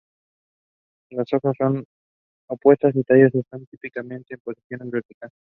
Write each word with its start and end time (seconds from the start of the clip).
Las 1.11 1.31
hojas 1.31 1.53
son 1.59 1.85
opuestas 2.47 2.95
y 2.95 2.97
los 2.97 3.05
tallos 3.05 3.35
están 3.35 3.67
típicamente 3.67 4.33
en 4.33 4.39
posición 4.39 4.89
vertical. 4.89 5.29